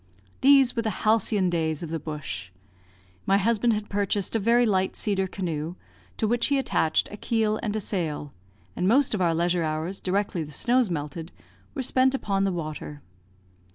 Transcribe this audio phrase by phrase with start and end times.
[0.41, 2.49] These were the halcyon days of the bush.
[3.27, 5.75] My husband had purchased a very light cedar canoe,
[6.17, 8.33] to which he attached a keel and a sail;
[8.75, 11.31] and most of our leisure hours, directly the snows melted,
[11.75, 13.03] were spent upon the water.